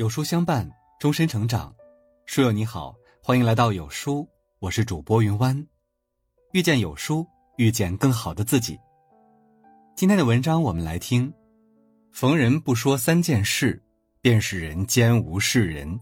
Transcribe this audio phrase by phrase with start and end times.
[0.00, 0.66] 有书相伴，
[0.98, 1.76] 终身成长。
[2.24, 4.26] 书友你好，欢迎来到有书，
[4.58, 5.66] 我是主播云湾。
[6.52, 7.26] 遇见有书，
[7.58, 8.80] 遇见更好的自己。
[9.94, 11.30] 今天的文章我们来听：
[12.12, 13.78] 逢人不说三件事，
[14.22, 16.00] 便是人间无事人。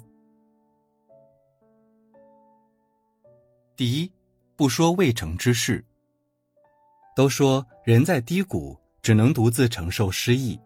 [3.74, 4.12] 第一，
[4.54, 5.84] 不说未成之事。
[7.16, 10.56] 都说人在低谷，只能独自承受失意。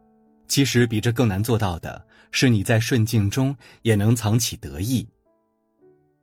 [0.53, 5.09] 其实比这更难做到的是，你在顺境中也能藏起得意。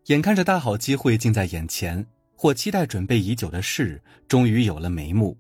[0.06, 2.06] 眼看着大好机会近在眼前，
[2.36, 5.36] 或期待准备已久的事终于有了眉目，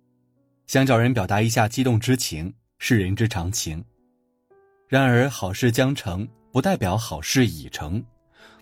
[0.65, 3.85] 想找人表达一下激动之情，是人之常情。
[4.87, 8.03] 然而好事将成，不代表好事已成。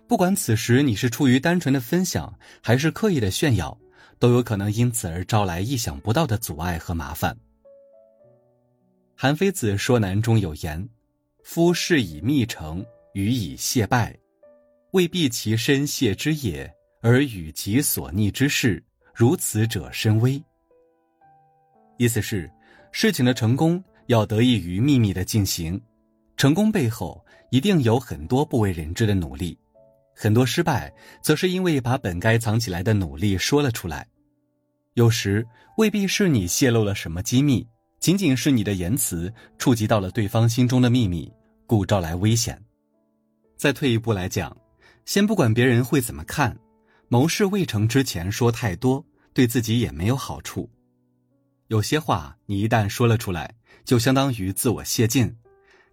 [0.09, 3.77] 不管此时你是出于单纯的分享，还是刻意的炫耀，
[4.19, 7.33] 都有可能因此而招来意想不到的阻碍和麻烦。
[9.19, 10.87] 韩非子《说难》中有言
[11.43, 14.15] ：“夫事以密成，予以谢败，
[14.91, 18.81] 未必其身谢之也，而与其所逆之事，
[19.15, 20.39] 如此者深微。”
[21.97, 22.47] 意思是，
[22.91, 25.81] 事情的成功要得益于秘密的进行，
[26.37, 29.57] 成功背后一定有很多不为人知的努力，
[30.13, 30.93] 很多失败
[31.23, 34.07] 则是因为把本该藏起来的努力说了出来。
[34.93, 35.43] 有时
[35.77, 37.67] 未必是你泄露了什么机密。
[38.07, 41.29] 仅仅是你的言辞触及到了对方心中的秘密，
[41.65, 42.57] 故招来危险。
[43.57, 44.55] 再退一步来讲，
[45.03, 46.57] 先不管别人会怎么看，
[47.09, 50.69] 谋事未成之前说太多，对自己也没有好处。
[51.67, 55.35] 有些话你一旦说了出来，就相当于自我泄劲，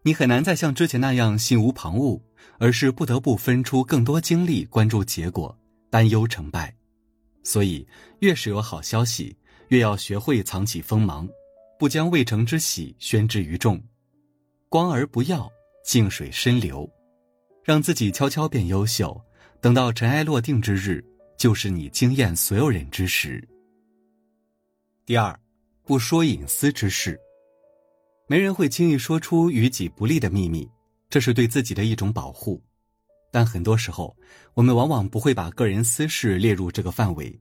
[0.02, 2.22] 你很难再像之前那样心无旁骛，
[2.58, 5.58] 而是不得不分出更多精力关注结果，
[5.90, 6.72] 担忧成败。
[7.42, 7.84] 所以，
[8.20, 11.28] 越是有好消息，越要学会藏起锋芒。
[11.78, 13.83] 不将未成之喜宣之于众，
[14.69, 15.50] 光而不耀，
[15.84, 16.89] 静水深流，
[17.62, 19.20] 让自己悄悄变优秀。
[19.61, 21.03] 等到尘埃落定之日，
[21.39, 23.43] 就是你惊艳所有人之时。
[25.06, 25.38] 第二，
[25.84, 27.19] 不说隐私之事。
[28.27, 30.69] 没人会轻易说出与己不利的秘密，
[31.10, 32.62] 这是对自己的一种保护。
[33.31, 34.16] 但很多时候，
[34.54, 37.38] 我们往往不会把个人私事列入这个范围。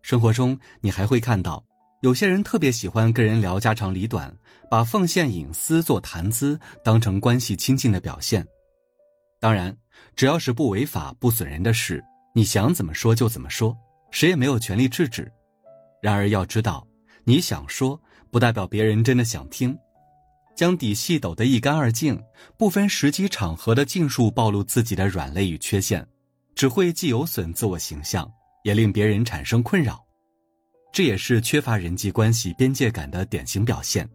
[0.00, 1.64] 生活中，你还会看到。
[2.00, 4.32] 有些人特别喜欢跟人聊家长里短，
[4.70, 8.46] 把奉献隐私做谈资当成关系亲近的表现。
[9.40, 9.76] 当然，
[10.14, 12.04] 只要是不违法、不损人的事，
[12.36, 13.76] 你想怎么说就怎么说，
[14.12, 15.28] 谁也没有权利制止。
[16.00, 16.86] 然而要知道，
[17.24, 18.00] 你想说
[18.30, 19.76] 不代表别人真的想听。
[20.54, 22.20] 将底细抖得一干二净，
[22.56, 26.06] 不分时机场合的尽数暴露自己的软肋与缺陷，
[26.54, 28.30] 只会既有损自我形象，
[28.62, 30.04] 也令别人产生困扰。
[30.90, 34.08] 这也是缺乏人际关系边界感的典型表现。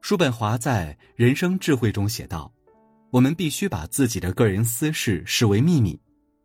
[0.00, 2.50] 叔本华在《人生智慧》中写道
[3.10, 6.00] ：“我们必须把自己的个人私事视为秘密，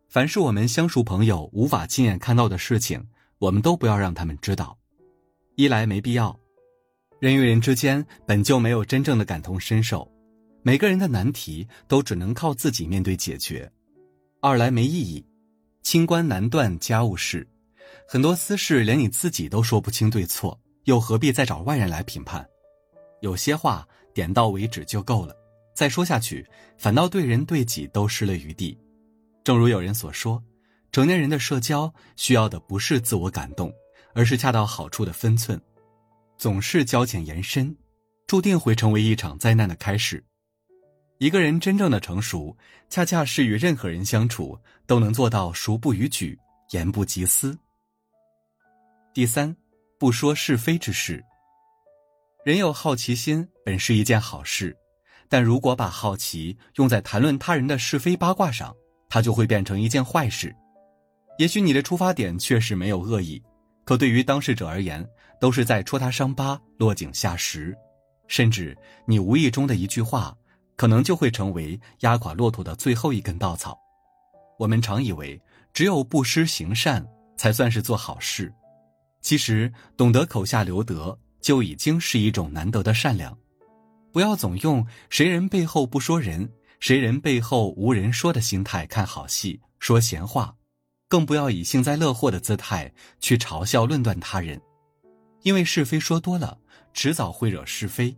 [0.08, 3.02] 凡是我们相熟朋友无法亲眼看到的事情，
[3.38, 4.76] 我们都不要让他们知道。
[5.54, 6.38] 一来没必要，
[7.20, 10.06] 人与人之间本就没有真正的感同身受，
[10.62, 13.70] 每个人的难题都只能靠自己面对解决；
[14.40, 15.24] 二来没意义，
[15.82, 17.46] 清官难断家务事。”
[18.06, 22.44] 很多私事连你自己都说不清对错，又何必再找外人来评判？
[23.20, 25.34] 有些话点到为止就够了，
[25.74, 26.46] 再说下去
[26.76, 28.78] 反倒对人对己都失了余地。
[29.42, 30.42] 正如有人所说，
[30.92, 33.72] 成年人的社交需要的不是自我感动，
[34.14, 35.60] 而是恰到好处的分寸。
[36.36, 37.74] 总是交浅言深，
[38.26, 40.22] 注定会成为一场灾难的开始。
[41.18, 42.56] 一个人真正的成熟，
[42.90, 46.38] 恰恰是与任何人相处都能做到熟不逾矩，
[46.70, 47.56] 言不及私。
[49.14, 49.56] 第三，
[49.96, 51.24] 不说是非之事。
[52.44, 54.76] 人有好奇心本是一件好事，
[55.28, 58.74] 但如果把好奇用在谈论他人的是非八卦上，
[59.08, 60.52] 它就会变成一件坏事。
[61.38, 63.40] 也许你的出发点确实没有恶意，
[63.84, 65.08] 可对于当事者而言，
[65.40, 67.72] 都是在戳他伤疤、落井下石，
[68.26, 68.76] 甚至
[69.06, 70.36] 你无意中的一句话，
[70.74, 73.78] 可能就会成为压垮骆驼的最后一根稻草。
[74.58, 75.40] 我们常以为，
[75.72, 77.06] 只有不失行善，
[77.36, 78.52] 才算是做好事。
[79.24, 83.34] 其实，懂得口下留德就已经是一种难得的善良。
[84.12, 86.46] 不要总用“谁人背后不说人，
[86.78, 90.54] 谁人背后无人说”的心态看好戏、说闲话，
[91.08, 94.60] 更不要以幸灾乐祸的姿态去嘲笑、论断他人。
[95.40, 96.58] 因为是非说多了，
[96.92, 98.14] 迟早会惹是非。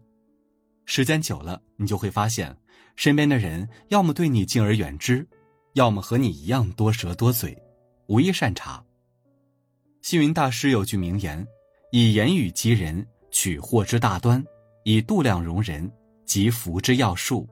[0.86, 2.54] 时间久了，你就会发现，
[2.96, 5.24] 身边的人要么对你敬而远之，
[5.74, 7.56] 要么和你一样多舌多嘴，
[8.08, 8.84] 无一善茬。
[10.06, 11.44] 星云大师有句名言
[11.90, 14.40] ：“以言语及人，取祸之大端；
[14.84, 15.90] 以度量容人，
[16.24, 17.44] 及福之要术。”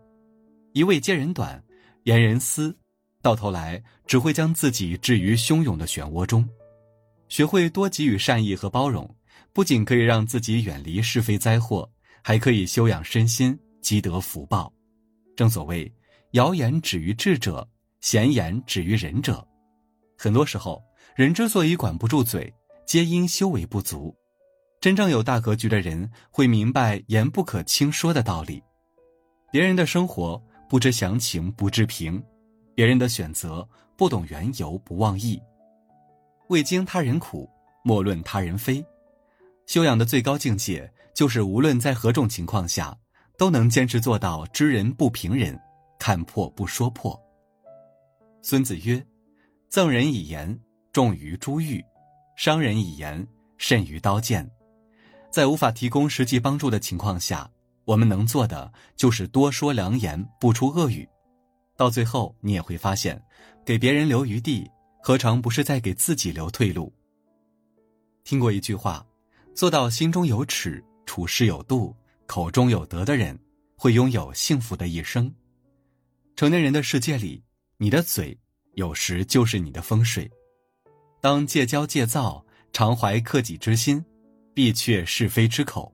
[0.73, 1.61] 一味揭人短，
[2.05, 2.73] 言人私，
[3.21, 6.49] 到头来只会将自己置于汹涌的漩涡中。
[7.29, 9.12] 学会多给予善意和包容，
[9.53, 11.91] 不仅可以让自己远离是非灾祸，
[12.23, 14.73] 还可以修养身心，积德福报。
[15.35, 15.93] 正所谓，
[16.35, 17.69] 谣言止于智者，
[18.01, 19.45] 闲言止于仁者。
[20.17, 20.81] 很多时候，
[21.14, 22.52] 人之所以管不住嘴，
[22.87, 24.14] 皆因修为不足。
[24.81, 28.62] 真正有大格局的人，会明白言不可轻说的道理。
[29.50, 30.43] 别人的生活。
[30.66, 32.20] 不知详情不知评，
[32.75, 35.40] 别人的选择不懂缘由不忘义。
[36.49, 37.49] 未经他人苦，
[37.84, 38.84] 莫论他人非。
[39.67, 42.96] 修养的最高境界，就是无论在何种情况下，
[43.38, 45.56] 都能坚持做到知人不评人，
[45.99, 47.17] 看破不说破。
[48.43, 49.06] 孙子曰
[49.69, 50.58] ：“赠人以言，
[50.94, 51.82] 重于珠玉；
[52.37, 54.50] 伤人以言，甚于刀剑。”
[55.31, 57.50] 在无法提供实际帮助的情况下。
[57.87, 61.06] 我们能做的就是多说良言，不出恶语。
[61.76, 63.23] 到最后，你也会发现，
[63.62, 64.67] 给别人留余地，
[65.02, 66.91] 何尝不是在给自己留退路？
[68.23, 69.05] 听过一句话，
[69.55, 71.94] 做到心中有尺，处事有度，
[72.25, 73.38] 口中有德的人，
[73.76, 75.31] 会拥有幸福的一生。
[76.37, 77.44] 成年人的世界里，
[77.76, 78.35] 你的嘴
[78.76, 80.31] 有时就是你的风水。
[81.25, 84.05] 当戒骄戒躁，常怀克己之心，
[84.53, 85.91] 必却是非之口。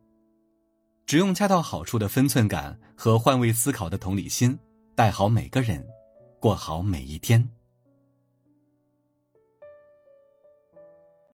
[1.06, 4.58] 只用恰到好处的分寸感和换位思考的同理心，
[4.96, 5.86] 带好每个人，
[6.40, 7.48] 过好每一天。